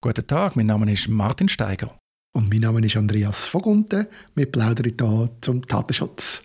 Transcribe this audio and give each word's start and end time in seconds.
Guten 0.00 0.28
Tag, 0.28 0.54
mein 0.54 0.66
Name 0.66 0.92
ist 0.92 1.08
Martin 1.08 1.48
Steiger. 1.48 1.92
Und 2.32 2.48
mein 2.48 2.60
Name 2.60 2.86
ist 2.86 2.96
Andreas 2.96 3.48
Vogunten. 3.48 4.06
Wir 4.36 4.46
plaudern 4.46 4.92
hier 4.96 5.30
zum 5.40 5.60
Datenschutz. 5.62 6.44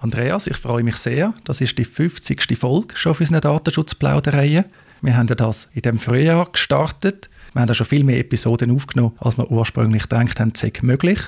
Andreas, 0.00 0.48
ich 0.48 0.56
freue 0.56 0.82
mich 0.82 0.96
sehr. 0.96 1.32
Das 1.44 1.60
ist 1.60 1.78
die 1.78 1.84
50. 1.84 2.58
Folge 2.58 2.96
schon 2.96 3.12
auf 3.12 3.20
unseren 3.20 3.40
Datenschutzplaudereien. 3.40 4.64
Wir 5.00 5.16
haben 5.16 5.28
das 5.28 5.70
in 5.74 5.82
dem 5.82 5.96
Frühjahr 5.96 6.50
gestartet. 6.50 7.30
Wir 7.52 7.60
haben 7.60 7.68
da 7.68 7.74
schon 7.74 7.86
viel 7.86 8.02
mehr 8.02 8.18
Episoden 8.18 8.72
aufgenommen, 8.72 9.14
als 9.20 9.38
wir 9.38 9.48
ursprünglich 9.48 10.02
gedacht 10.08 10.40
haben, 10.40 10.52
sei 10.56 10.72
möglich. 10.82 11.20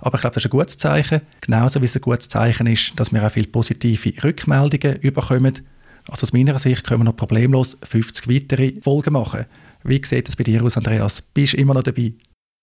Aber 0.00 0.16
ich 0.16 0.20
glaube, 0.20 0.34
das 0.34 0.44
ist 0.44 0.48
ein 0.48 0.58
gutes 0.58 0.76
Zeichen. 0.76 1.22
Genauso 1.40 1.80
wie 1.80 1.86
es 1.86 1.96
ein 1.96 2.02
gutes 2.02 2.28
Zeichen 2.28 2.66
ist, 2.66 3.00
dass 3.00 3.14
wir 3.14 3.26
auch 3.26 3.32
viele 3.32 3.48
positive 3.48 4.22
Rückmeldungen 4.22 5.00
bekommen. 5.00 5.60
Also 6.06 6.24
aus 6.24 6.34
meiner 6.34 6.58
Sicht 6.58 6.86
können 6.86 7.00
wir 7.00 7.04
noch 7.04 7.16
problemlos 7.16 7.78
50 7.82 8.28
weitere 8.28 8.78
Folgen 8.82 9.14
machen. 9.14 9.46
Wie 9.88 10.02
sieht 10.04 10.28
es 10.28 10.36
bei 10.36 10.44
dir 10.44 10.62
aus, 10.62 10.76
Andreas? 10.76 11.22
Bist 11.22 11.54
du 11.54 11.56
immer 11.56 11.72
noch 11.72 11.82
dabei? 11.82 12.12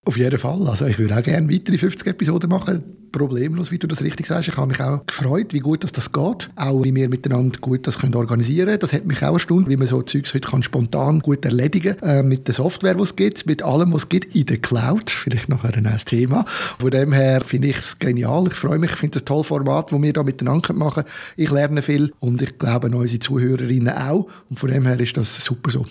Auf 0.06 0.16
jeden 0.16 0.38
Fall. 0.38 0.68
Also 0.68 0.86
ich 0.86 1.00
würde 1.00 1.18
auch 1.18 1.24
gerne 1.24 1.52
weitere 1.52 1.80
50 1.80 2.06
Episoden 2.06 2.52
machen. 2.52 2.84
Problemlos, 3.12 3.72
wie 3.72 3.80
du 3.80 3.88
das 3.88 4.04
richtig 4.04 4.28
sagst. 4.28 4.48
Ich 4.48 4.58
habe 4.58 4.68
mich 4.68 4.80
auch 4.80 5.04
gefreut, 5.08 5.52
wie 5.52 5.60
gut 5.60 5.84
das, 5.84 5.92
das 5.92 6.12
geht. 6.12 6.52
Auch 6.56 6.84
wie 6.84 6.94
wir 6.94 7.10
miteinander 7.10 7.60
gut 7.60 7.88
das 7.88 7.98
können 7.98 8.14
organisieren 8.14 8.68
können. 8.68 8.80
Das 8.80 8.94
hat 8.94 9.08
mich 9.08 9.24
auch 9.24 9.34
erstaunt, 9.34 9.68
wie 9.68 9.76
man 9.76 9.88
so 9.88 10.04
Zeugs 10.04 10.36
heute 10.36 10.48
kann 10.48 10.62
spontan 10.62 11.22
gut 11.22 11.44
erledigen 11.44 11.98
kann. 11.98 12.10
Äh, 12.10 12.22
mit 12.22 12.46
der 12.48 12.54
Software, 12.54 12.94
die 12.94 13.02
es 13.02 13.16
gibt, 13.16 13.48
mit 13.48 13.64
allem, 13.64 13.92
was 13.92 14.04
es 14.04 14.10
gibt 14.10 14.36
in 14.36 14.46
der 14.46 14.60
Cloud. 14.60 15.10
Vielleicht 15.10 15.50
nachher 15.50 15.74
ein 15.74 15.84
neues 15.84 16.06
Thema. 16.06 16.46
Von 16.78 16.92
dem 16.92 17.12
her 17.12 17.42
finde 17.42 17.70
ich 17.70 17.78
es 17.78 17.98
genial. 17.98 18.46
Ich 18.46 18.54
freue 18.54 18.78
mich. 18.78 18.92
Ich 18.92 18.98
finde 18.98 19.18
es 19.18 19.24
ein 19.24 19.26
tolles 19.26 19.48
Format, 19.48 19.92
das 19.92 20.00
wir 20.00 20.14
da 20.14 20.22
miteinander 20.22 20.74
machen 20.74 21.06
können. 21.06 21.16
Ich 21.38 21.50
lerne 21.50 21.82
viel 21.82 22.14
und 22.20 22.44
ich 22.44 22.60
glaube, 22.60 22.96
unsere 22.96 23.18
Zuhörerinnen 23.18 23.90
auch. 23.90 24.28
Und 24.48 24.60
von 24.60 24.70
dem 24.70 24.86
her 24.86 25.00
ist 25.00 25.18
das 25.18 25.44
super 25.44 25.72
so. 25.72 25.88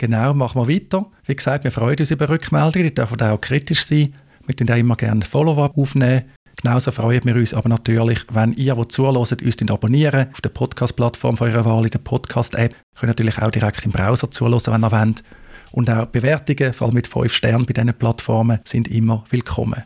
Genau, 0.00 0.32
machen 0.32 0.62
wir 0.62 0.74
weiter. 0.74 1.04
Wie 1.26 1.36
gesagt, 1.36 1.64
wir 1.64 1.70
freuen 1.70 1.98
uns 1.98 2.10
über 2.10 2.26
Rückmeldungen, 2.26 2.88
die 2.88 2.94
dürfen 2.94 3.20
auch 3.20 3.38
kritisch 3.38 3.84
sein. 3.84 4.14
Wir 4.46 4.56
tun 4.56 4.70
auch 4.70 4.76
immer 4.78 4.96
gerne 4.96 5.20
Follow-up 5.20 5.76
aufnehmen. 5.76 6.22
Genauso 6.56 6.90
freuen 6.90 7.20
wir 7.22 7.36
uns 7.36 7.52
aber 7.52 7.68
natürlich, 7.68 8.24
wenn 8.32 8.54
ihr, 8.54 8.74
die 8.76 8.88
zuhört, 8.88 9.42
uns 9.42 9.70
abonnieren 9.70 10.28
auf 10.32 10.40
der 10.40 10.48
Podcast-Plattform 10.48 11.36
eurer 11.38 11.66
Wahl, 11.66 11.84
in 11.84 11.90
der 11.90 11.98
Podcast-App. 11.98 12.72
Ihr 12.72 12.98
könnt 12.98 13.08
natürlich 13.08 13.42
auch 13.42 13.50
direkt 13.50 13.84
im 13.84 13.92
Browser 13.92 14.30
zuhören, 14.30 14.58
wenn 14.68 14.84
ihr 14.84 14.90
wollt. 14.90 15.22
Und 15.72 15.90
auch 15.90 16.06
Bewertungen, 16.06 16.72
vor 16.72 16.86
allem 16.86 16.94
mit 16.94 17.06
5 17.06 17.30
Sternen 17.30 17.66
bei 17.66 17.74
diesen 17.74 17.92
Plattformen, 17.92 18.60
sind 18.64 18.88
immer 18.88 19.24
willkommen. 19.28 19.82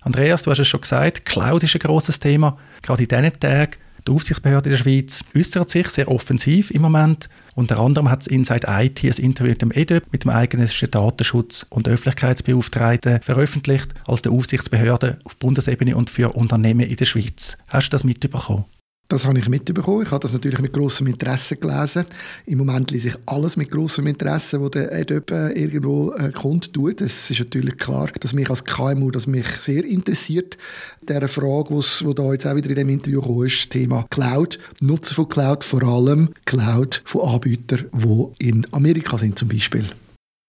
Andreas, 0.00 0.42
du 0.42 0.50
hast 0.50 0.58
es 0.58 0.66
schon 0.66 0.80
gesagt, 0.80 1.24
Cloud 1.24 1.62
ist 1.62 1.76
ein 1.76 1.78
grosses 1.78 2.18
Thema, 2.18 2.58
gerade 2.82 3.04
in 3.04 3.08
diesen 3.08 3.38
Tagen. 3.38 3.76
Die 4.08 4.14
Aufsichtsbehörde 4.14 4.70
in 4.70 4.76
der 4.76 4.82
Schweiz 4.82 5.22
äußert 5.36 5.68
sich 5.68 5.86
sehr 5.88 6.10
offensiv 6.10 6.70
im 6.70 6.80
Moment. 6.80 7.28
Unter 7.54 7.78
anderem 7.78 8.10
hat 8.10 8.22
es 8.22 8.26
Inside 8.26 8.66
IT 8.66 9.04
ein 9.04 9.22
Interview 9.22 9.50
mit 9.50 9.60
dem 9.60 9.70
EDUB, 9.70 10.02
mit 10.10 10.24
dem 10.24 10.30
eigentlichen 10.30 10.90
Datenschutz- 10.90 11.66
und 11.68 11.88
Öffentlichkeitsbeauftragten, 11.88 13.20
veröffentlicht 13.20 13.92
als 14.06 14.22
der 14.22 14.32
Aufsichtsbehörde 14.32 15.18
auf 15.24 15.36
Bundesebene 15.36 15.94
und 15.94 16.08
für 16.08 16.30
Unternehmen 16.34 16.88
in 16.88 16.96
der 16.96 17.04
Schweiz. 17.04 17.58
Hast 17.68 17.88
du 17.88 17.90
das 17.90 18.04
mitbekommen? 18.04 18.64
Das 19.10 19.24
habe 19.24 19.38
ich 19.38 19.48
mitbekommen. 19.48 20.02
Ich 20.02 20.10
habe 20.10 20.20
das 20.20 20.34
natürlich 20.34 20.60
mit 20.60 20.74
großem 20.74 21.06
Interesse 21.06 21.56
gelesen. 21.56 22.04
Im 22.44 22.58
Moment 22.58 22.90
lese 22.90 23.08
ich 23.08 23.14
alles 23.24 23.56
mit 23.56 23.70
großem 23.70 24.06
Interesse, 24.06 24.60
wo 24.60 24.68
der 24.68 24.92
Adobe 24.92 25.54
äh, 25.54 25.58
irgendwo 25.58 26.12
äh, 26.12 26.30
kundtut. 26.30 27.00
Es 27.00 27.30
ist 27.30 27.38
natürlich 27.38 27.78
klar, 27.78 28.10
dass 28.20 28.34
mich 28.34 28.50
als 28.50 28.66
KMU 28.66 29.10
das 29.10 29.26
mich 29.26 29.46
sehr 29.46 29.82
interessiert. 29.82 30.58
Der 31.00 31.26
Frage, 31.26 31.80
die 31.80 32.14
da 32.14 32.32
jetzt 32.32 32.46
auch 32.46 32.54
wieder 32.54 32.68
in 32.68 32.74
dem 32.74 32.88
Interview 32.90 33.22
kam, 33.22 33.44
ist 33.44 33.70
Thema 33.70 34.04
Cloud. 34.10 34.58
Nutzen 34.82 35.14
von 35.14 35.28
Cloud, 35.30 35.64
vor 35.64 35.82
allem 35.84 36.28
Cloud 36.44 37.00
von 37.06 37.22
Anbietern, 37.30 37.86
die 37.94 38.46
in 38.46 38.66
Amerika 38.72 39.16
sind 39.16 39.38
zum 39.38 39.48
Beispiel. 39.48 39.86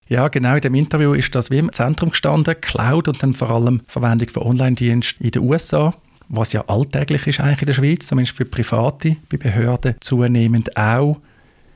Ja, 0.10 0.28
genau 0.28 0.56
in 0.56 0.62
dem 0.62 0.76
Interview 0.76 1.14
ist 1.14 1.34
das 1.34 1.50
wie 1.50 1.60
im 1.60 1.72
Zentrum 1.72 2.10
gestanden, 2.10 2.60
Cloud 2.60 3.08
und 3.08 3.24
dann 3.24 3.34
vor 3.34 3.52
allem 3.52 3.84
Verwendung 3.88 4.28
von 4.28 4.44
Online-Diensten 4.44 5.24
in 5.24 5.32
den 5.32 5.44
USA 5.44 5.96
was 6.30 6.54
ja 6.54 6.64
alltäglich 6.68 7.28
ist 7.28 7.40
eigentlich 7.40 7.62
in 7.62 7.68
der 7.68 7.74
Schweiz, 7.74 8.08
zumindest 8.08 8.38
für 8.38 8.46
Private, 8.46 9.18
bei 9.30 9.38
Behörden 9.38 9.96
zunehmend 10.00 10.76
auch. 10.78 11.20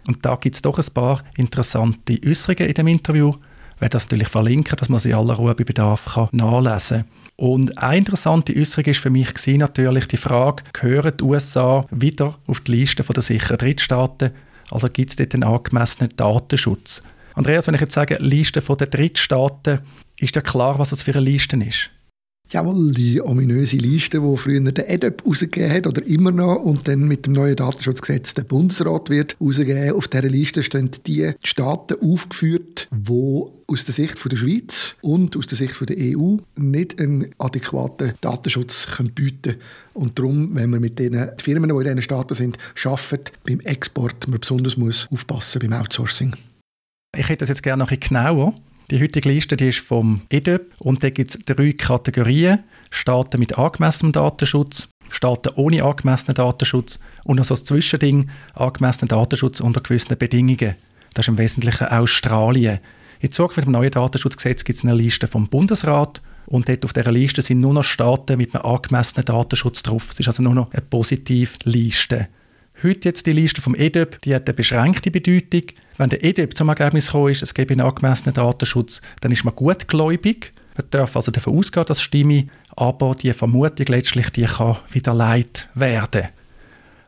Und 0.08 0.26
da 0.26 0.36
gibt 0.36 0.56
es 0.56 0.62
doch 0.62 0.78
ein 0.78 0.94
paar 0.94 1.24
interessante 1.38 2.20
Äußerungen 2.26 2.68
in 2.68 2.74
dem 2.74 2.88
Interview. 2.88 3.34
Ich 3.76 3.82
werde 3.82 3.94
das 3.94 4.06
natürlich 4.06 4.28
verlinken, 4.28 4.78
dass 4.78 4.90
man 4.90 5.00
sie 5.00 5.14
aller 5.14 5.34
Ruhe 5.34 5.56
bei 5.56 5.64
Bedarf 5.64 6.14
kann 6.14 6.30
nachlesen 6.32 7.00
kann. 7.00 7.24
Und 7.36 7.78
eine 7.78 7.98
interessante 7.98 8.56
Äußerung 8.56 8.86
war 8.86 8.94
für 8.94 9.10
mich 9.10 9.58
natürlich 9.58 10.08
die 10.08 10.18
Frage, 10.18 10.64
gehören 10.72 11.18
die 11.18 11.24
USA 11.24 11.84
wieder 11.90 12.36
auf 12.46 12.62
die 12.62 12.74
Liste 12.74 13.04
der 13.04 13.24
sicheren 13.24 13.58
Drittstaaten? 13.58 14.32
Also 14.70 14.88
gibt 14.88 15.10
es 15.10 15.16
dort 15.16 15.34
einen 15.34 15.44
angemessenen 15.44 16.16
Datenschutz? 16.16 17.02
Andreas, 17.36 17.66
wenn 17.68 17.76
ich 17.76 17.82
jetzt 17.82 17.96
sage 17.96 18.18
Liste 18.20 18.62
der 18.62 18.88
Drittstaaten, 18.88 19.80
ist 20.18 20.36
ja 20.36 20.42
klar, 20.42 20.78
was 20.78 20.92
das 20.92 21.02
für 21.02 21.14
eine 21.14 21.22
Liste 21.22 21.58
ist? 21.58 21.90
Jawohl, 22.54 22.94
die 22.94 23.20
ominöse 23.20 23.78
Liste, 23.78 24.22
die 24.22 24.38
früher 24.38 24.72
der 24.72 24.88
EDEP 24.88 25.26
rausgegeben 25.26 25.72
hat 25.72 25.88
oder 25.88 26.06
immer 26.06 26.30
noch 26.30 26.58
und 26.58 26.88
dann 26.88 27.08
mit 27.08 27.26
dem 27.26 27.34
neuen 27.34 27.56
Datenschutzgesetz 27.56 28.36
der 28.36 28.44
Bundesrat 28.44 29.10
wird 29.10 29.36
rausgegeben. 29.42 29.94
Auf 29.94 30.08
dieser 30.08 30.30
Liste 30.30 30.62
stehen 30.62 30.92
die 31.08 31.32
Staaten 31.44 31.96
aufgeführt, 32.00 32.90
die 32.92 33.44
aus 33.66 33.86
der 33.86 33.96
Sicht 33.96 34.32
der 34.32 34.38
Schweiz 34.38 34.96
und 35.02 35.36
aus 35.36 35.48
der 35.48 35.58
Sicht 35.58 35.74
der 35.90 35.98
EU 35.98 36.38
nicht 36.56 37.02
einen 37.02 37.34
adäquaten 37.40 38.14
Datenschutz 38.22 38.88
bieten 39.16 39.42
können. 39.42 39.62
Und 39.96 40.20
darum, 40.20 40.54
wenn 40.54 40.70
man 40.70 40.80
mit 40.80 41.00
den 41.00 41.32
Firmen, 41.40 41.70
die 41.72 41.76
in 41.76 41.82
diesen 41.82 42.02
Staaten 42.04 42.36
sind, 42.36 42.60
arbeitet, 42.86 43.32
beim 43.48 43.62
Export 43.62 44.28
man 44.28 44.40
besonders 44.40 44.78
muss 44.78 45.08
aufpassen 45.12 45.60
beim 45.60 45.74
Outsourcing. 45.74 46.36
Ich 47.18 47.30
hätte 47.30 47.40
das 47.40 47.50
jetzt 47.50 47.64
gerne 47.64 47.84
noch 47.84 47.90
ein 47.90 47.98
bisschen 47.98 48.16
genauer. 48.16 48.54
Die 48.94 49.02
heutige 49.02 49.28
Liste 49.28 49.58
die 49.58 49.70
ist 49.70 49.80
vom 49.80 50.22
EDEP 50.30 50.72
und 50.78 51.04
da 51.04 51.10
gibt 51.10 51.32
es 51.32 51.40
drei 51.48 51.74
Kategorien. 51.74 52.60
Staaten 52.92 53.40
mit 53.40 53.58
angemessenem 53.58 54.12
Datenschutz, 54.12 54.88
Staaten 55.10 55.52
ohne 55.56 55.84
angemessenen 55.84 56.36
Datenschutz 56.36 57.00
und 57.24 57.40
also 57.40 57.56
das 57.56 57.64
Zwischending 57.64 58.30
angemessenen 58.54 59.08
Datenschutz 59.08 59.62
unter 59.62 59.82
gewissen 59.82 60.16
Bedingungen. 60.16 60.76
Das 61.16 61.24
ist 61.24 61.30
im 61.30 61.40
Wesentlichen 61.40 61.88
Australien. 61.88 62.82
In 63.20 63.32
Zukunft 63.32 63.58
mit 63.58 63.66
dem 63.66 63.72
neuen 63.72 63.90
Datenschutzgesetz 63.90 64.64
gibt 64.64 64.78
es 64.78 64.86
eine 64.86 64.94
Liste 64.94 65.26
vom 65.26 65.48
Bundesrat 65.48 66.22
und 66.46 66.70
dort 66.70 66.86
auf 66.86 66.94
dieser 66.94 67.12
Liste 67.12 67.42
sind 67.42 67.62
nur 67.62 67.74
noch 67.74 67.84
Staaten 67.84 68.38
mit 68.38 68.54
einem 68.54 68.64
angemessenen 68.64 69.26
Datenschutz 69.26 69.82
drauf. 69.82 70.10
Es 70.12 70.20
ist 70.20 70.28
also 70.28 70.44
nur 70.44 70.54
noch 70.54 70.72
eine 70.72 70.84
positive 70.84 71.58
Liste. 71.64 72.28
Heute 72.84 73.10
jetzt 73.10 73.26
die 73.26 73.34
Liste 73.34 73.60
vom 73.60 73.74
EDEP, 73.74 74.22
die 74.22 74.36
hat 74.36 74.48
eine 74.48 74.54
beschränkte 74.54 75.10
Bedeutung. 75.10 75.64
Wenn 75.98 76.10
der 76.10 76.24
EDEP 76.24 76.58
zum 76.58 76.70
Ergebnis 76.70 77.08
gekommen 77.08 77.30
ist, 77.30 77.44
es 77.44 77.54
gebe 77.54 77.74
einen 77.74 77.82
angemessenen 77.82 78.34
Datenschutz, 78.34 79.02
dann 79.22 79.32
ist 79.32 79.44
man 79.44 79.56
gutgläubig. 79.56 80.52
Man 80.76 80.88
darf 80.90 81.16
also 81.16 81.32
davon 81.32 81.58
ausgehen, 81.58 81.86
dass 81.86 82.02
stimme, 82.02 82.48
aber 82.76 83.16
die 83.16 83.32
Vermutung 83.34 83.86
letztlich 83.88 84.30
die 84.32 84.46
kann 84.46 84.78
wieder 84.92 85.14
leid 85.14 85.70
werden. 85.76 86.30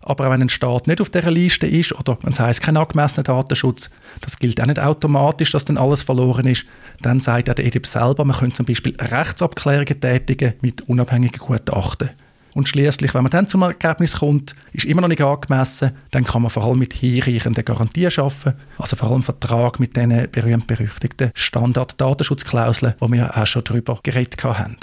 Aber 0.08 0.30
wenn 0.30 0.44
ein 0.44 0.50
Staat 0.50 0.86
nicht 0.86 1.02
auf 1.02 1.10
dieser 1.10 1.32
Liste 1.32 1.66
ist 1.66 1.92
oder 1.94 2.20
wenn 2.22 2.32
es 2.32 2.40
heisst, 2.40 2.62
kein 2.62 2.78
angemessener 2.78 3.24
Datenschutz, 3.24 3.90
das 4.22 4.38
gilt 4.38 4.62
auch 4.62 4.68
nicht 4.68 4.80
automatisch, 4.80 5.52
dass 5.52 5.66
dann 5.66 5.80
alles 5.80 6.04
verloren 6.04 6.46
ist. 6.46 6.66
Dann 7.02 7.20
sagt 7.20 7.48
der 7.48 7.66
EDIP 7.66 7.88
selber, 7.88 8.24
man 8.24 8.38
könnte 8.38 8.58
zum 8.58 8.68
Beispiel 8.68 8.96
Rechtsabklärungen 9.00 10.00
tätigen 10.00 10.54
mit 10.62 10.82
unabhängigen 10.88 11.40
Gutachten. 11.40 12.12
Und 12.56 12.70
schließlich, 12.70 13.14
wenn 13.14 13.24
man 13.24 13.32
dann 13.32 13.50
zum 13.50 13.64
Ergebnis 13.64 14.20
kommt, 14.20 14.56
ist 14.72 14.86
immer 14.86 15.02
noch 15.02 15.10
nicht 15.10 15.22
angemessen, 15.22 15.92
dann 16.12 16.24
kann 16.24 16.42
man 16.42 16.50
vor 16.50 16.64
allem 16.64 16.80
mit 16.80 16.94
hinreichenden 16.94 17.66
Garantien 17.66 18.12
arbeiten, 18.16 18.54
also 18.78 18.96
vor 18.96 19.12
allem 19.12 19.24
Vertrag 19.24 19.82
mit 19.82 19.98
diesen 19.98 20.32
berühmt-berüchtigten 20.32 21.32
Standard-Datenschutzklauseln, 21.34 22.94
wo 23.00 23.12
wir 23.12 23.36
auch 23.36 23.46
schon 23.46 23.66
darüber 23.66 24.00
geredet 24.04 24.42
haben. 24.46 24.78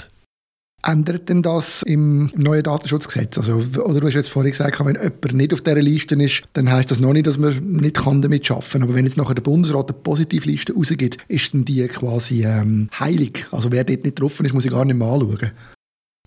Ändert 0.85 1.29
denn 1.29 1.41
das 1.41 1.81
im 1.81 2.29
neuen 2.35 2.61
Datenschutzgesetz? 2.61 3.37
Also, 3.37 3.55
oder 3.81 4.01
du 4.01 4.07
hast 4.07 4.13
jetzt 4.13 4.29
vorhin 4.29 4.51
gesagt, 4.51 4.79
wenn 4.85 4.93
jemand 4.93 5.33
nicht 5.33 5.53
auf 5.53 5.61
dieser 5.61 5.81
Liste 5.81 6.13
ist, 6.15 6.43
dann 6.53 6.71
heißt 6.71 6.91
das 6.91 6.99
noch 6.99 7.13
nicht, 7.13 7.25
dass 7.25 7.39
man 7.39 7.57
nicht 7.65 7.95
kann 7.95 8.21
damit 8.21 8.51
arbeiten 8.51 8.69
kann. 8.69 8.83
Aber 8.83 8.93
wenn 8.93 9.05
jetzt 9.05 9.17
nachher 9.17 9.33
der 9.33 9.41
Bundesrat 9.41 9.89
eine 9.89 9.97
Positivliste 9.97 10.73
rausgibt, 10.73 11.17
ist 11.27 11.53
dann 11.55 11.65
die 11.65 11.87
quasi 11.87 12.43
ähm, 12.45 12.89
heilig? 12.99 13.47
Also 13.51 13.71
wer 13.71 13.83
dort 13.83 14.03
nicht 14.03 14.19
drauf 14.19 14.39
ist, 14.41 14.53
muss 14.53 14.65
ich 14.65 14.71
gar 14.71 14.85
nicht 14.85 14.97
mehr 14.97 15.07
anschauen. 15.07 15.51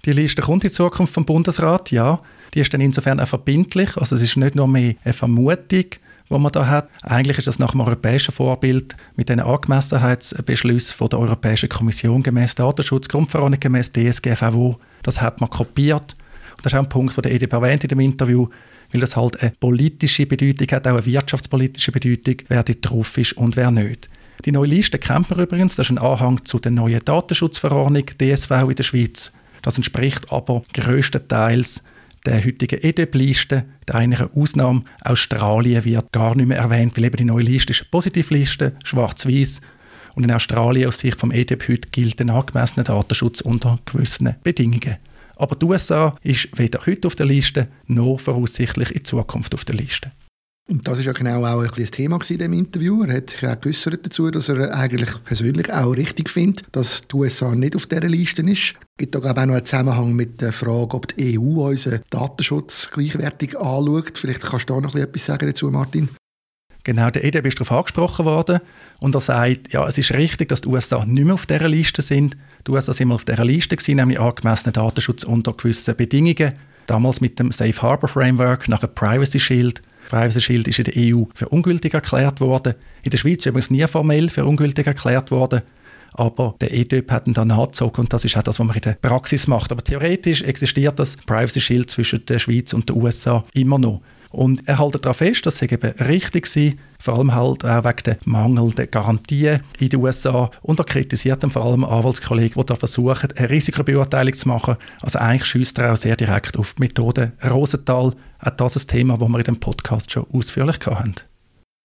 Die 0.06 0.12
Liste 0.12 0.40
kommt 0.40 0.62
in 0.62 0.72
Zukunft 0.72 1.12
vom 1.12 1.24
Bundesrat, 1.24 1.90
ja. 1.90 2.20
Die 2.54 2.60
ist 2.60 2.72
dann 2.72 2.80
insofern 2.80 3.18
auch 3.18 3.26
verbindlich. 3.26 3.96
Also 3.96 4.14
es 4.14 4.22
ist 4.22 4.36
nicht 4.36 4.54
nur 4.54 4.68
mehr 4.68 4.94
eine 5.02 5.12
Vermutung, 5.12 5.84
die 6.30 6.38
man 6.38 6.52
da 6.52 6.68
hat. 6.68 6.88
Eigentlich 7.02 7.38
ist 7.38 7.48
das 7.48 7.58
nach 7.58 7.72
dem 7.72 7.80
europäischen 7.80 8.32
Vorbild 8.32 8.96
mit 9.16 9.28
den 9.28 9.40
Angemessenheitsbeschlüssen 9.40 11.08
der 11.08 11.18
Europäischen 11.18 11.68
Kommission 11.68 12.22
gemäß 12.22 12.54
Datenschutzgrundverordnung 12.54 13.58
gemäß 13.58 13.90
DSGVO. 13.92 14.78
Das 15.02 15.20
hat 15.20 15.40
man 15.40 15.50
kopiert. 15.50 16.14
Und 16.56 16.64
das 16.64 16.72
ist 16.72 16.78
auch 16.78 16.84
ein 16.84 16.88
Punkt, 16.88 17.16
den 17.16 17.22
der 17.22 17.32
EDP 17.32 17.56
erwähnt 17.56 17.82
in 17.82 17.88
dem 17.88 18.00
Interview, 18.00 18.48
weil 18.92 19.00
das 19.00 19.16
halt 19.16 19.42
eine 19.42 19.50
politische 19.58 20.26
Bedeutung 20.26 20.68
hat, 20.70 20.86
auch 20.86 20.92
eine 20.92 21.04
wirtschaftspolitische 21.04 21.90
Bedeutung, 21.90 22.36
wer 22.46 22.62
dort 22.62 22.78
drauf 22.80 23.18
ist 23.18 23.32
und 23.32 23.56
wer 23.56 23.72
nicht. 23.72 24.08
Die 24.44 24.52
neue 24.52 24.68
Liste 24.68 25.00
kennt 25.00 25.30
man 25.30 25.40
übrigens, 25.40 25.74
das 25.74 25.86
ist 25.86 25.90
ein 25.90 25.98
Anhang 25.98 26.44
zu 26.44 26.60
der 26.60 26.70
neuen 26.70 27.04
Datenschutzverordnung 27.04 28.06
DSV 28.20 28.50
in 28.68 28.74
der 28.76 28.84
Schweiz. 28.84 29.32
Das 29.66 29.78
entspricht 29.78 30.32
aber 30.32 30.62
größtenteils 30.74 31.82
der 32.24 32.44
heutigen 32.44 32.80
EDEP-Liste. 32.84 33.64
Der 33.88 33.96
einige 33.96 34.30
Ausnahme 34.32 34.84
Australien 35.02 35.84
wird 35.84 36.12
gar 36.12 36.36
nicht 36.36 36.46
mehr 36.46 36.58
erwähnt, 36.58 36.96
weil 36.96 37.06
eben 37.06 37.16
die 37.16 37.24
neue 37.24 37.42
Liste 37.42 37.72
ist 37.72 37.80
eine 37.80 37.88
Positivliste, 37.90 38.76
schwarz-weiß. 38.84 39.60
Und 40.14 40.22
in 40.22 40.30
Australien 40.30 40.86
aus 40.86 41.00
Sicht 41.00 41.18
vom 41.18 41.32
EDP 41.32 41.72
heute 41.72 41.88
gilt 41.88 42.20
ein 42.20 42.30
angemessener 42.30 42.84
Datenschutz 42.84 43.40
unter 43.40 43.80
gewissen 43.86 44.36
Bedingungen. 44.44 44.98
Aber 45.34 45.56
die 45.56 45.66
USA 45.66 46.14
ist 46.22 46.56
weder 46.56 46.86
heute 46.86 47.08
auf 47.08 47.16
der 47.16 47.26
Liste, 47.26 47.66
noch 47.88 48.20
voraussichtlich 48.20 48.94
in 48.94 49.04
Zukunft 49.04 49.52
auf 49.52 49.64
der 49.64 49.74
Liste. 49.74 50.12
Und 50.68 50.86
das 50.88 50.98
ist 50.98 51.04
ja 51.04 51.12
genau 51.12 51.44
auch 51.44 51.62
ein, 51.62 51.86
Thema 51.86 52.18
in 52.28 52.38
dem 52.38 52.52
Interview. 52.52 53.04
Er 53.04 53.18
hat 53.18 53.30
sich 53.30 53.46
auch 53.46 53.60
geäußert 53.60 54.04
dazu, 54.04 54.30
dass 54.32 54.48
er 54.48 54.74
eigentlich 54.74 55.10
persönlich 55.22 55.72
auch 55.72 55.92
richtig 55.92 56.28
findet, 56.28 56.64
dass 56.72 57.06
die 57.06 57.14
USA 57.14 57.54
nicht 57.54 57.76
auf 57.76 57.86
dieser 57.86 58.08
Liste 58.08 58.42
ist. 58.42 58.74
Es 58.74 58.74
gibt 58.98 59.14
da 59.14 59.20
glaube 59.20 59.38
ich, 59.38 59.42
auch 59.42 59.46
noch 59.46 59.54
einen 59.54 59.64
Zusammenhang 59.64 60.12
mit 60.14 60.40
der 60.40 60.52
Frage, 60.52 60.96
ob 60.96 61.06
die 61.14 61.38
EU 61.38 61.68
unseren 61.68 62.00
Datenschutz 62.10 62.90
gleichwertig 62.92 63.56
anschaut. 63.56 64.18
Vielleicht 64.18 64.42
kannst 64.42 64.68
du 64.68 64.74
da 64.74 64.80
noch 64.80 64.96
etwas 64.96 65.24
sagen 65.24 65.46
dazu, 65.46 65.70
Martin. 65.70 66.08
Genau, 66.82 67.10
der 67.10 67.24
EDB 67.24 67.48
ist 67.48 67.58
darauf 67.60 67.72
angesprochen 67.72 68.24
worden 68.24 68.60
und 69.00 69.14
er 69.14 69.20
sagt, 69.20 69.72
ja, 69.72 69.86
es 69.86 69.98
ist 69.98 70.12
richtig, 70.14 70.48
dass 70.48 70.60
die 70.62 70.68
USA 70.68 71.04
nicht 71.04 71.24
mehr 71.24 71.34
auf 71.34 71.46
dieser 71.46 71.68
Liste 71.68 72.02
sind. 72.02 72.36
Die 72.66 72.72
USA 72.72 72.92
sind 72.92 73.08
mal 73.08 73.16
auf 73.16 73.24
dieser 73.24 73.44
Liste 73.44 73.76
gewesen, 73.76 73.96
nämlich 73.96 74.18
angemessenen 74.18 74.72
Datenschutz 74.72 75.22
unter 75.22 75.52
gewissen 75.52 75.94
Bedingungen. 75.96 76.52
Damals 76.86 77.20
mit 77.20 77.38
dem 77.38 77.52
Safe 77.52 77.82
Harbor 77.82 78.08
Framework, 78.08 78.68
nachher 78.68 78.88
Privacy 78.88 79.40
Shield. 79.40 79.82
Privacy 80.08 80.40
Shield 80.40 80.68
ist 80.68 80.78
in 80.78 80.84
der 80.84 80.94
EU 80.96 81.24
für 81.34 81.48
ungültig 81.48 81.94
erklärt 81.94 82.40
worden. 82.40 82.74
In 83.02 83.10
der 83.10 83.18
Schweiz 83.18 83.44
übrigens 83.46 83.70
nie 83.70 83.86
formell 83.86 84.28
für 84.28 84.44
ungültig 84.44 84.86
erklärt 84.86 85.30
worden. 85.30 85.62
Aber 86.14 86.54
der 86.60 86.72
EDIP 86.72 87.10
hat 87.10 87.26
ihn 87.26 87.34
dann 87.34 87.48
nachgezogen 87.48 88.04
und 88.04 88.12
das 88.12 88.24
ist 88.24 88.36
auch 88.36 88.42
das, 88.42 88.58
was 88.58 88.66
man 88.66 88.74
in 88.74 88.82
der 88.82 88.92
Praxis 88.94 89.46
macht. 89.46 89.70
Aber 89.70 89.84
theoretisch 89.84 90.42
existiert 90.42 90.98
das 90.98 91.16
Privacy 91.16 91.60
Shield 91.60 91.90
zwischen 91.90 92.24
der 92.24 92.38
Schweiz 92.38 92.72
und 92.72 92.88
den 92.88 92.96
USA 92.96 93.44
immer 93.52 93.78
noch. 93.78 94.00
Und 94.36 94.68
er 94.68 94.78
hält 94.78 95.02
darauf 95.02 95.16
fest, 95.16 95.46
dass 95.46 95.62
es 95.62 95.62
eben 95.62 95.92
richtig 95.92 96.54
war, 96.54 96.72
vor 97.00 97.14
allem 97.14 97.34
halt 97.34 97.64
auch 97.64 97.84
wegen 97.84 98.02
der 98.04 98.18
mangelnden 98.26 98.90
Garantien 98.90 99.62
in 99.78 99.88
den 99.88 99.98
USA. 99.98 100.50
Und 100.60 100.78
er 100.78 100.84
kritisiert 100.84 101.42
dann 101.42 101.50
vor 101.50 101.64
allem 101.64 101.86
Anwaltskollegen, 101.86 102.60
die 102.60 102.66
da 102.66 102.74
versuchen, 102.74 103.30
eine 103.34 103.48
Risikobeurteilung 103.48 104.34
zu 104.34 104.48
machen. 104.48 104.76
Also 105.00 105.20
eigentlich 105.20 105.46
schießt 105.46 105.78
er 105.78 105.94
auch 105.94 105.96
sehr 105.96 106.16
direkt 106.16 106.58
auf 106.58 106.74
die 106.74 106.82
Methode 106.82 107.32
Rosenthal. 107.48 108.12
Auch 108.40 108.50
das 108.50 108.76
ist 108.76 108.92
ein 108.92 108.98
Thema, 108.98 109.16
das 109.16 109.26
wir 109.26 109.38
in 109.38 109.44
dem 109.44 109.60
Podcast 109.60 110.10
schon 110.10 110.26
ausführlich 110.30 110.80
hatten. 110.84 111.14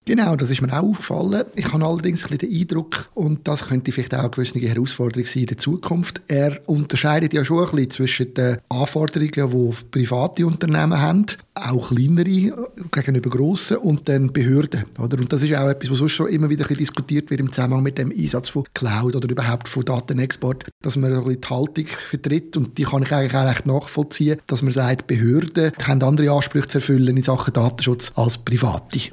Genau, 0.04 0.36
das 0.36 0.50
ist 0.50 0.64
mir 0.64 0.74
auch 0.74 0.82
aufgefallen. 0.82 1.44
Ich 1.56 1.72
habe 1.72 1.86
allerdings 1.86 2.24
ein 2.24 2.32
bisschen 2.32 2.50
den 2.50 2.60
Eindruck, 2.60 3.08
und 3.14 3.48
das 3.48 3.68
könnte 3.68 3.92
vielleicht 3.92 4.16
auch 4.16 4.22
eine 4.22 4.30
gewisse 4.32 4.60
Herausforderung 4.60 5.28
sein 5.28 5.44
in 5.44 5.48
der 5.48 5.58
Zukunft, 5.60 6.22
er 6.28 6.60
unterscheidet 6.66 7.34
ja 7.34 7.46
schon 7.46 7.60
ein 7.60 7.70
bisschen 7.70 7.92
zwischen 7.92 8.34
den 8.34 8.58
Anforderungen, 8.68 9.32
die 9.32 9.76
private 9.92 10.48
Unternehmen 10.48 11.00
haben, 11.00 11.28
auch 11.54 11.90
kleinere 11.90 12.72
gegenüber 12.92 13.30
grossen, 13.30 13.78
und 13.78 14.08
den 14.08 14.34
Behörden. 14.34 14.86
Oder? 14.98 15.20
Und 15.20 15.32
das 15.32 15.44
ist 15.44 15.54
auch 15.54 15.70
etwas, 15.70 15.92
was 15.92 16.00
sonst 16.00 16.14
schon 16.14 16.30
immer 16.30 16.50
wieder 16.50 16.66
diskutiert 16.66 17.30
wird 17.30 17.40
im 17.40 17.50
Zusammenhang 17.50 17.84
mit 17.84 18.00
dem 18.00 18.12
Einsatz 18.12 18.50
von 18.50 18.64
Cloud 18.74 19.16
oder 19.16 19.30
überhaupt 19.30 19.68
von 19.68 19.86
Datenexport, 19.86 20.66
dass 20.82 20.98
man 20.98 21.14
ein 21.14 21.24
bisschen 21.24 21.42
die 21.42 21.48
Haltung 21.48 21.86
vertritt, 21.86 22.58
und 22.58 22.76
die 22.80 22.84
kann 22.86 23.04
ich 23.04 23.14
eigentlich 23.14 23.36
auch 23.36 23.48
recht 23.48 23.68
nachvollziehen, 23.68 24.38
dass 24.48 24.64
man 24.64 24.72
sagt, 24.72 25.06
Behörden 25.06 25.74
haben 25.84 26.02
andere 26.02 26.32
Ansprüche 26.32 26.70
zu 26.70 26.80
erfüllen 26.80 27.16
in 27.16 27.24
Sachen 27.24 27.54
Datenschutz 27.54 28.12
als 28.16 28.40
Private. 28.40 29.12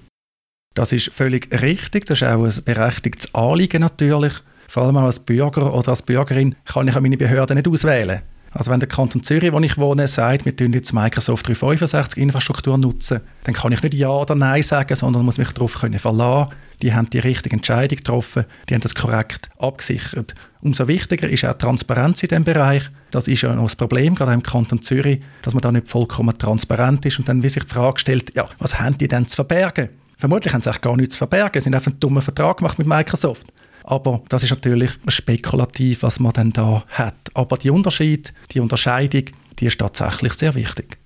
Das 0.74 0.92
ist 0.92 1.12
völlig 1.12 1.48
richtig, 1.60 2.06
das 2.06 2.22
ist 2.22 2.28
auch 2.28 2.44
ein 2.44 2.64
berechtigtes 2.64 3.34
Anliegen 3.34 3.80
natürlich. 3.80 4.32
Vor 4.68 4.84
allem 4.84 4.96
auch 4.96 5.06
als 5.06 5.18
Bürger 5.18 5.74
oder 5.74 5.88
als 5.88 6.02
Bürgerin 6.02 6.54
kann 6.66 6.86
ich 6.86 6.94
meine 6.94 7.16
Behörden 7.16 7.56
nicht 7.56 7.66
auswählen. 7.66 8.22
Also 8.52 8.70
wenn 8.70 8.80
der 8.80 8.88
Kanton 8.88 9.22
Zürich, 9.22 9.52
wo 9.52 9.58
ich 9.60 9.76
wohne, 9.76 10.08
sagt, 10.08 10.44
wir 10.44 10.56
tun 10.56 10.72
jetzt 10.72 10.92
Microsoft 10.92 11.46
365 11.48 12.22
Infrastruktur 12.22 12.78
nutzen, 12.78 13.20
dann 13.44 13.54
kann 13.54 13.72
ich 13.72 13.82
nicht 13.82 13.94
Ja 13.94 14.10
oder 14.10 14.34
Nein 14.34 14.62
sagen, 14.62 14.94
sondern 14.94 15.24
muss 15.24 15.38
mich 15.38 15.50
darauf 15.50 15.74
können 15.74 15.98
verlassen. 15.98 16.54
Die 16.80 16.94
haben 16.94 17.10
die 17.10 17.18
richtige 17.18 17.56
Entscheidung 17.56 17.96
getroffen, 17.96 18.44
die 18.68 18.74
haben 18.74 18.80
das 18.80 18.94
korrekt 18.94 19.48
abgesichert. 19.58 20.34
Umso 20.60 20.86
wichtiger 20.86 21.28
ist 21.28 21.44
auch 21.44 21.54
Transparenz 21.54 22.22
in 22.22 22.28
diesem 22.28 22.44
Bereich. 22.44 22.84
Das 23.10 23.26
ist 23.26 23.42
ja 23.42 23.54
noch 23.54 23.64
das 23.64 23.76
Problem, 23.76 24.14
gerade 24.14 24.32
im 24.32 24.42
Kanton 24.42 24.80
Zürich, 24.80 25.20
dass 25.42 25.54
man 25.54 25.60
da 25.60 25.72
nicht 25.72 25.88
vollkommen 25.88 26.38
transparent 26.38 27.04
ist 27.04 27.18
und 27.18 27.28
dann 27.28 27.42
wie 27.42 27.48
sich 27.48 27.64
die 27.64 27.74
Frage 27.74 27.98
stellt, 27.98 28.34
ja, 28.36 28.48
was 28.58 28.78
haben 28.78 28.96
die 28.96 29.08
denn 29.08 29.26
zu 29.26 29.36
verbergen? 29.36 29.88
Vermutlich 30.18 30.52
haben 30.52 30.60
sie 30.60 30.68
eigentlich 30.68 30.82
gar 30.82 30.96
nichts 30.96 31.14
zu 31.14 31.18
verbergen. 31.18 31.62
Sie 31.62 31.68
haben 31.68 31.74
einfach 31.74 31.92
einen 31.92 32.00
dummen 32.00 32.22
Vertrag 32.22 32.58
gemacht 32.58 32.78
mit 32.78 32.88
Microsoft. 32.88 33.46
Aber 33.84 34.22
das 34.28 34.42
ist 34.42 34.50
natürlich 34.50 34.90
spekulativ, 35.06 36.02
was 36.02 36.20
man 36.20 36.32
dann 36.32 36.52
da 36.52 36.84
hat. 36.90 37.14
Aber 37.34 37.56
die 37.56 37.70
Unterschied, 37.70 38.34
die 38.50 38.60
Unterscheidung, 38.60 39.24
die 39.58 39.66
ist 39.66 39.78
tatsächlich 39.78 40.34
sehr 40.34 40.54
wichtig. 40.54 40.98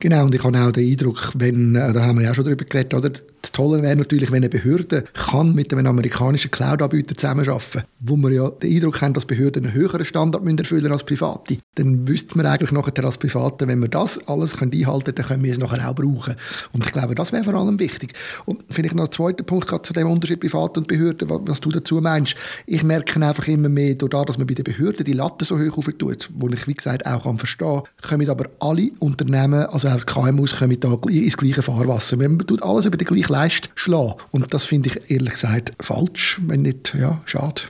Genau, 0.00 0.24
und 0.24 0.34
ich 0.34 0.42
habe 0.42 0.58
auch 0.58 0.72
den 0.72 0.90
Eindruck, 0.90 1.32
wenn, 1.34 1.74
äh, 1.74 1.92
da 1.92 2.02
haben 2.02 2.18
wir 2.18 2.24
ja 2.24 2.30
auch 2.30 2.34
schon 2.34 2.44
darüber 2.44 2.64
geredet, 2.64 2.94
oder, 2.94 3.12
das 3.42 3.52
Tolle 3.52 3.82
wäre 3.82 3.96
natürlich, 3.96 4.30
wenn 4.30 4.38
eine 4.38 4.48
Behörde 4.48 5.04
kann 5.14 5.54
mit 5.54 5.72
einem 5.72 5.86
amerikanischen 5.86 6.50
Cloud-Anbieter 6.50 7.16
zusammenarbeiten 7.16 7.82
wo 8.04 8.16
wir 8.16 8.30
ja 8.30 8.50
den 8.50 8.74
Eindruck 8.74 9.00
haben, 9.00 9.14
dass 9.14 9.24
Behörden 9.24 9.64
einen 9.64 9.74
höheren 9.74 10.04
Standard 10.04 10.42
müssen 10.42 10.58
erfüllen 10.58 10.90
als 10.90 11.04
Private. 11.04 11.58
Dann 11.76 12.08
wüsste 12.08 12.36
man 12.36 12.46
eigentlich 12.46 12.72
nachher 12.72 13.04
als 13.04 13.16
Private, 13.16 13.68
wenn 13.68 13.78
wir 13.78 13.88
das 13.88 14.26
alles 14.26 14.60
einhalten 14.60 14.82
können, 14.82 15.14
dann 15.14 15.26
können 15.26 15.44
wir 15.44 15.52
es 15.52 15.58
nachher 15.58 15.88
auch 15.88 15.94
brauchen. 15.94 16.34
Und 16.72 16.84
ich 16.84 16.92
glaube, 16.92 17.14
das 17.14 17.32
wäre 17.32 17.44
vor 17.44 17.54
allem 17.54 17.78
wichtig. 17.78 18.14
Und 18.44 18.64
vielleicht 18.70 18.96
noch 18.96 19.04
ein 19.04 19.10
zweiter 19.12 19.44
Punkt 19.44 19.68
gerade 19.68 19.82
zu 19.82 19.92
dem 19.92 20.10
Unterschied 20.10 20.40
Privat 20.40 20.76
und 20.78 20.88
Behörden, 20.88 21.28
was 21.30 21.60
du 21.60 21.68
dazu 21.68 22.00
meinst. 22.00 22.34
Ich 22.66 22.82
merke 22.82 23.24
einfach 23.24 23.46
immer 23.46 23.68
mehr, 23.68 23.94
dadurch, 23.94 24.26
dass 24.26 24.38
man 24.38 24.48
bei 24.48 24.54
den 24.54 24.64
Behörden 24.64 25.04
die 25.04 25.12
Latte 25.12 25.44
so 25.44 25.58
hoch 25.58 25.78
auftut, 25.78 26.28
wo 26.34 26.48
ich, 26.48 26.66
wie 26.66 26.74
gesagt, 26.74 27.06
auch 27.06 27.22
kann 27.22 27.38
verstehen 27.38 27.82
kann, 28.00 28.18
kommen 28.18 28.30
aber 28.30 28.50
alle 28.58 28.90
Unternehmen, 28.98 29.66
also 29.66 29.88
auch 29.88 30.02
die 30.02 30.06
KMUs, 30.06 30.56
kommen 30.56 30.80
da 30.80 30.98
ins 31.08 31.36
gleiche 31.36 31.62
Fahrwasser. 31.62 32.16
Man 32.16 32.38
tut 32.38 32.62
alles 32.62 32.86
über 32.86 32.96
die 32.96 33.04
gleiche 33.04 33.31
Leist 33.32 33.70
schlagen. 33.74 34.14
Und 34.30 34.52
das 34.54 34.64
finde 34.64 34.90
ich 34.90 35.10
ehrlich 35.10 35.34
gesagt 35.34 35.72
falsch, 35.80 36.40
wenn 36.46 36.62
nicht, 36.62 36.94
ja, 36.94 37.20
schade. 37.24 37.62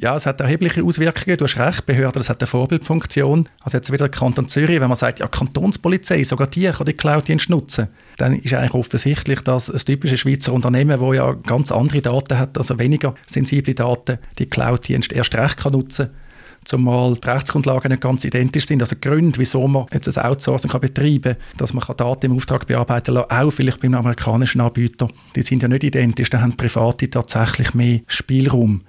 Ja, 0.00 0.14
es 0.14 0.26
hat 0.26 0.40
erhebliche 0.40 0.84
Auswirkungen. 0.84 1.36
Du 1.38 1.44
hast 1.44 1.58
recht, 1.58 1.84
Behörden, 1.84 2.20
das 2.20 2.30
hat 2.30 2.40
eine 2.40 2.46
Vorbildfunktion. 2.46 3.48
Also 3.62 3.78
jetzt 3.78 3.90
wieder 3.90 4.08
der 4.08 4.16
Kanton 4.16 4.46
Zürich, 4.46 4.80
wenn 4.80 4.86
man 4.86 4.96
sagt, 4.96 5.18
ja, 5.18 5.26
Kantonspolizei, 5.26 6.22
sogar 6.22 6.46
die 6.46 6.70
kann 6.70 6.86
die 6.86 6.92
Cloud-Dienst 6.92 7.50
nutzen, 7.50 7.88
dann 8.16 8.34
ist 8.34 8.54
eigentlich 8.54 8.74
offensichtlich, 8.74 9.40
dass 9.40 9.68
ein 9.68 9.78
typisches 9.78 10.20
Schweizer 10.20 10.52
Unternehmen, 10.52 11.00
das 11.00 11.16
ja 11.16 11.32
ganz 11.32 11.72
andere 11.72 12.00
Daten 12.00 12.38
hat, 12.38 12.56
also 12.56 12.78
weniger 12.78 13.16
sensible 13.26 13.74
Daten, 13.74 14.18
die 14.38 14.48
Cloud-Dienst 14.48 15.12
erst 15.12 15.34
recht 15.34 15.58
kann 15.58 15.72
nutzen 15.72 16.06
kann 16.06 16.27
zumal 16.68 17.14
die 17.14 17.26
Rechtsgrundlagen 17.26 17.90
nicht 17.90 18.02
ganz 18.02 18.24
identisch 18.24 18.66
sind. 18.66 18.82
Also 18.82 18.96
Gründe, 19.00 19.38
wieso 19.38 19.66
man 19.66 19.86
jetzt 19.92 20.16
ein 20.16 20.24
Outsourcing 20.24 20.70
kann 20.70 20.82
betreiben 20.82 21.34
kann, 21.34 21.56
dass 21.56 21.72
man 21.72 21.84
Daten 21.96 22.26
im 22.26 22.36
Auftrag 22.36 22.66
bearbeiten 22.66 23.14
kann, 23.14 23.24
auch 23.24 23.50
vielleicht 23.50 23.80
beim 23.80 23.94
amerikanischen 23.94 24.60
Anbieter, 24.60 25.08
die 25.34 25.42
sind 25.42 25.62
ja 25.62 25.68
nicht 25.68 25.84
identisch, 25.84 26.28
da 26.28 26.42
haben 26.42 26.56
Private 26.56 27.08
tatsächlich 27.08 27.72
mehr 27.72 28.00
Spielraum. 28.06 28.82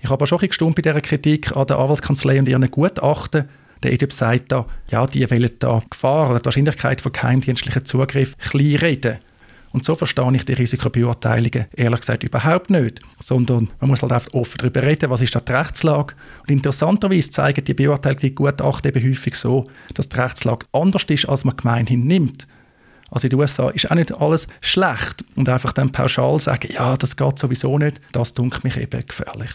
Ich 0.00 0.06
habe 0.06 0.14
aber 0.14 0.26
schon 0.26 0.40
ein 0.40 0.48
bisschen 0.48 0.74
bei 0.74 0.82
dieser 0.82 1.00
Kritik 1.00 1.56
an 1.56 1.66
der 1.66 1.78
Anwaltskanzlei 1.78 2.40
und 2.40 2.48
ihren 2.48 2.68
Gutachten. 2.70 3.48
Der 3.82 3.92
EDIP 3.92 4.12
sagt 4.12 4.50
da, 4.52 4.66
ja, 4.90 5.06
die 5.06 5.30
wollen 5.30 5.50
da 5.58 5.82
Gefahr 5.88 6.30
oder 6.30 6.40
die 6.40 6.46
Wahrscheinlichkeit 6.46 7.00
von 7.00 7.12
geheimdienstlichen 7.12 7.84
Zugriff 7.84 8.36
klein 8.38 8.76
reden. 8.76 9.18
Und 9.72 9.84
so 9.84 9.94
verstehe 9.94 10.34
ich 10.34 10.44
die 10.44 10.54
Risikobeurteilungen 10.54 11.66
ehrlich 11.76 12.00
gesagt 12.00 12.24
überhaupt 12.24 12.70
nicht. 12.70 13.00
Sondern 13.20 13.70
man 13.80 13.90
muss 13.90 14.02
halt 14.02 14.12
oft 14.12 14.34
offen 14.34 14.58
darüber 14.58 14.82
reden, 14.82 15.10
was 15.10 15.22
ist 15.22 15.34
da 15.34 15.40
die 15.40 15.52
Rechtslage. 15.52 16.14
Und 16.40 16.50
interessanterweise 16.50 17.30
zeigen 17.30 17.64
die 17.64 17.74
Beurteilungen 17.74 18.34
Gutachten 18.34 18.90
eben 18.90 19.08
häufig 19.08 19.36
so, 19.36 19.68
dass 19.94 20.08
die 20.08 20.18
Rechtslage 20.18 20.66
anders 20.72 21.04
ist, 21.04 21.28
als 21.28 21.44
man 21.44 21.56
gemeinhin 21.56 22.04
nimmt. 22.04 22.46
Also 23.10 23.26
in 23.26 23.30
den 23.30 23.40
USA 23.40 23.70
ist 23.70 23.90
auch 23.90 23.94
nicht 23.94 24.12
alles 24.12 24.46
schlecht. 24.60 25.24
Und 25.36 25.48
einfach 25.48 25.72
dann 25.72 25.92
pauschal 25.92 26.40
sagen, 26.40 26.72
ja, 26.72 26.96
das 26.96 27.16
geht 27.16 27.38
sowieso 27.38 27.78
nicht, 27.78 28.00
das 28.12 28.34
dunkelt 28.34 28.64
mich 28.64 28.76
eben 28.76 29.06
gefährlich. 29.06 29.50